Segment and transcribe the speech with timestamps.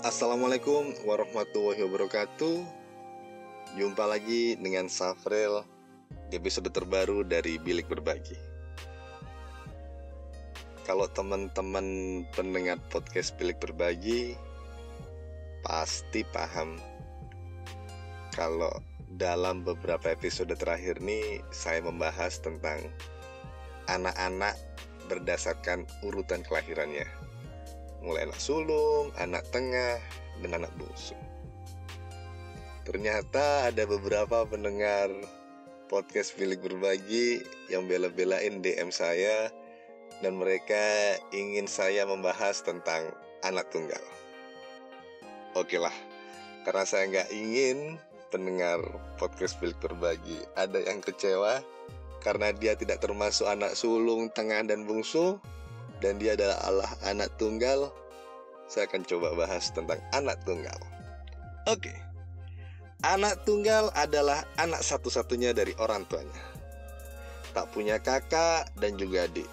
[0.00, 2.64] Assalamualaikum warahmatullahi wabarakatuh.
[3.76, 5.60] Jumpa lagi dengan Safrel
[6.32, 8.32] di episode terbaru dari Bilik Berbagi.
[10.88, 11.84] Kalau teman-teman
[12.32, 14.40] pendengar podcast Bilik Berbagi
[15.60, 16.80] Pasti paham.
[18.32, 18.72] Kalau
[19.20, 22.88] dalam beberapa episode terakhir ini Saya membahas tentang
[23.84, 24.56] anak-anak
[25.12, 27.29] berdasarkan urutan kelahirannya
[28.00, 30.00] mulai anak sulung, anak tengah,
[30.40, 31.16] dan anak bungsu.
[32.88, 35.12] Ternyata ada beberapa pendengar
[35.86, 39.52] podcast Filik Berbagi yang bela-belain DM saya
[40.24, 43.12] dan mereka ingin saya membahas tentang
[43.44, 44.00] anak tunggal.
[45.58, 45.94] Oke lah,
[46.64, 48.80] karena saya nggak ingin pendengar
[49.18, 51.60] podcast Filik Berbagi ada yang kecewa
[52.20, 55.40] karena dia tidak termasuk anak sulung, tengah, dan bungsu,
[56.00, 57.92] dan dia adalah Allah anak tunggal,
[58.68, 60.76] saya akan coba bahas tentang anak tunggal.
[61.68, 61.92] Oke,
[63.04, 66.40] anak tunggal adalah anak satu-satunya dari orang tuanya.
[67.52, 69.48] Tak punya kakak dan juga adik.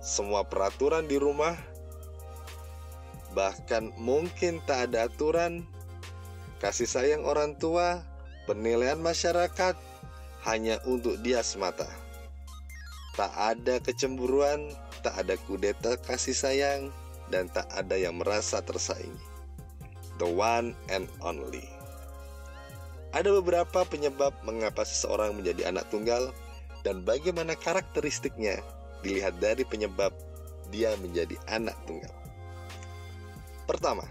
[0.00, 1.52] Semua peraturan di rumah,
[3.36, 5.62] bahkan mungkin tak ada aturan,
[6.58, 8.00] kasih sayang orang tua,
[8.48, 9.76] penilaian masyarakat
[10.48, 11.86] hanya untuk dia semata.
[13.14, 16.94] Tak ada kecemburuan, tak ada kudeta kasih sayang,
[17.32, 19.16] dan tak ada yang merasa tersaingi.
[20.20, 21.64] The one and only.
[23.10, 26.30] Ada beberapa penyebab mengapa seseorang menjadi anak tunggal
[26.86, 28.62] dan bagaimana karakteristiknya
[29.02, 30.14] dilihat dari penyebab
[30.70, 32.12] dia menjadi anak tunggal.
[33.66, 34.06] Pertama,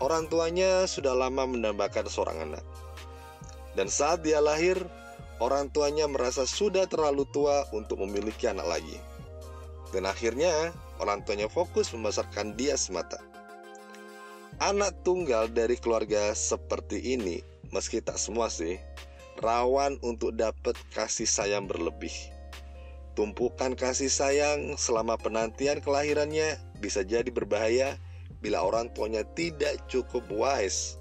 [0.00, 2.64] orang tuanya sudah lama mendambakan seorang anak.
[3.74, 4.76] Dan saat dia lahir,
[5.40, 8.98] orang tuanya merasa sudah terlalu tua untuk memiliki anak lagi.
[9.94, 13.22] Dan akhirnya orang tuanya fokus membesarkan dia semata.
[14.58, 18.78] Anak tunggal dari keluarga seperti ini, meski tak semua sih,
[19.38, 22.14] rawan untuk dapat kasih sayang berlebih.
[23.14, 27.94] Tumpukan kasih sayang selama penantian kelahirannya bisa jadi berbahaya
[28.42, 30.98] bila orang tuanya tidak cukup wise.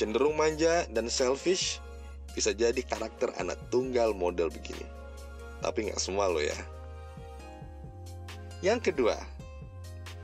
[0.00, 1.84] Cenderung manja dan selfish
[2.32, 4.88] bisa jadi karakter anak tunggal model begini.
[5.60, 6.56] Tapi nggak semua loh ya.
[8.62, 9.18] Yang kedua,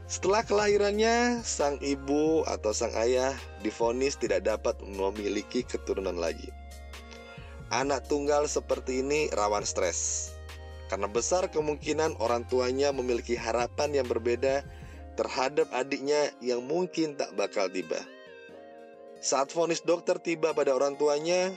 [0.06, 3.34] setelah kelahirannya, sang ibu atau sang ayah
[3.66, 6.46] difonis tidak dapat memiliki keturunan lagi.
[7.74, 10.32] Anak tunggal seperti ini rawan stres,
[10.86, 14.62] karena besar kemungkinan orang tuanya memiliki harapan yang berbeda
[15.18, 17.98] terhadap adiknya yang mungkin tak bakal tiba.
[19.18, 21.50] Saat vonis dokter tiba pada orang tuanya,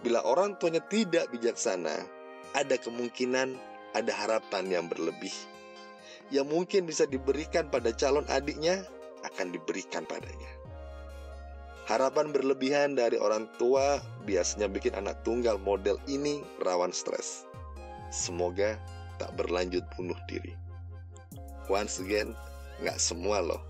[0.00, 2.08] bila orang tuanya tidak bijaksana,
[2.56, 3.52] ada kemungkinan
[3.92, 5.51] ada harapan yang berlebih
[6.32, 8.88] yang mungkin bisa diberikan pada calon adiknya
[9.28, 10.48] akan diberikan padanya.
[11.84, 17.44] Harapan berlebihan dari orang tua biasanya bikin anak tunggal model ini rawan stres.
[18.08, 18.80] Semoga
[19.20, 20.56] tak berlanjut bunuh diri.
[21.68, 22.32] Once again,
[22.80, 23.62] nggak semua loh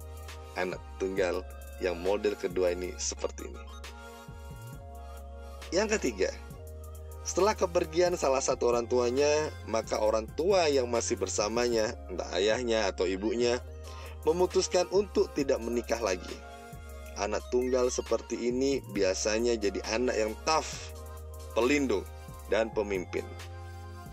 [0.54, 1.42] anak tunggal
[1.82, 3.64] yang model kedua ini seperti ini.
[5.72, 6.30] Yang ketiga,
[7.22, 9.31] setelah kepergian salah satu orang tuanya,
[9.71, 13.62] maka orang tua yang masih bersamanya, entah ayahnya atau ibunya,
[14.27, 16.34] memutuskan untuk tidak menikah lagi.
[17.15, 20.91] Anak tunggal seperti ini biasanya jadi anak yang tough,
[21.55, 22.03] pelindung,
[22.50, 23.22] dan pemimpin.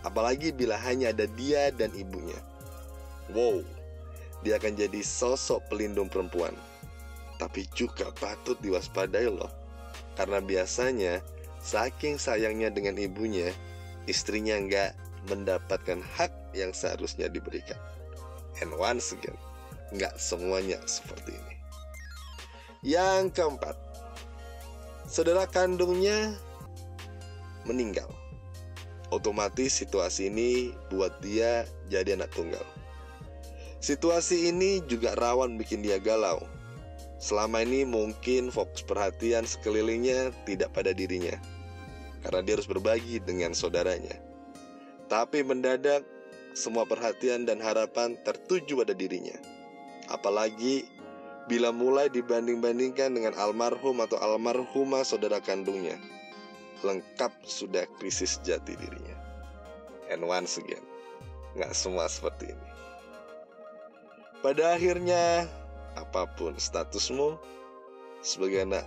[0.06, 2.38] Apalagi bila hanya ada dia dan ibunya.
[3.34, 3.66] Wow,
[4.46, 6.54] dia akan jadi sosok pelindung perempuan.
[7.42, 9.50] Tapi juga patut diwaspadai loh.
[10.14, 11.24] Karena biasanya
[11.60, 13.52] Saking sayangnya dengan ibunya,
[14.08, 14.96] istrinya nggak
[15.28, 17.76] mendapatkan hak yang seharusnya diberikan.
[18.64, 19.36] And once again,
[19.92, 21.54] nggak semuanya seperti ini.
[22.80, 23.76] Yang keempat,
[25.04, 26.32] saudara kandungnya
[27.68, 28.08] meninggal.
[29.12, 32.64] Otomatis situasi ini buat dia jadi anak tunggal.
[33.84, 36.40] Situasi ini juga rawan bikin dia galau
[37.20, 41.36] Selama ini mungkin fokus perhatian sekelilingnya tidak pada dirinya,
[42.24, 44.16] karena dia harus berbagi dengan saudaranya.
[45.10, 46.06] Tapi mendadak,
[46.54, 49.34] semua perhatian dan harapan tertuju pada dirinya.
[50.10, 50.86] Apalagi
[51.50, 55.98] bila mulai dibanding-bandingkan dengan almarhum atau almarhumah saudara kandungnya.
[56.86, 59.18] Lengkap sudah krisis jati dirinya.
[60.08, 60.82] And once again,
[61.58, 62.68] nggak semua seperti ini.
[64.40, 65.44] Pada akhirnya,
[65.98, 67.36] apa pun statusmu
[68.24, 68.86] sebagai anak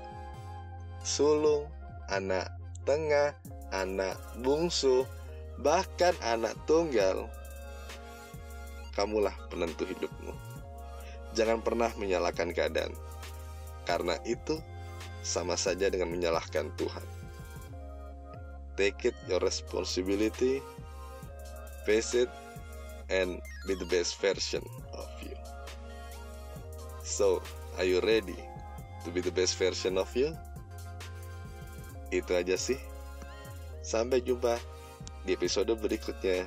[1.06, 1.70] sulung,
[2.10, 2.50] anak
[2.84, 3.36] tengah,
[3.74, 5.08] anak bungsu,
[5.60, 7.28] bahkan anak tunggal,
[8.94, 10.34] kamulah penentu hidupmu.
[11.34, 12.94] Jangan pernah menyalahkan keadaan.
[13.84, 14.62] Karena itu
[15.26, 17.08] sama saja dengan menyalahkan Tuhan.
[18.78, 20.62] Take it your responsibility,
[21.86, 22.30] face it,
[23.10, 23.38] and
[23.70, 24.64] be the best version
[24.98, 25.36] of you.
[27.04, 27.44] So,
[27.78, 28.40] are you ready
[29.06, 30.34] to be the best version of you?
[32.14, 32.78] Itu aja sih.
[33.82, 34.62] Sampai jumpa
[35.26, 36.46] di episode berikutnya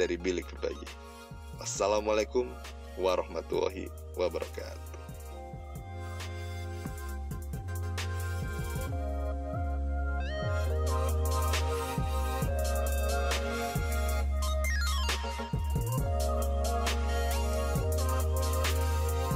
[0.00, 0.88] dari Bilik Berbagi.
[1.60, 2.48] Wassalamualaikum
[2.96, 4.97] warahmatullahi wabarakatuh.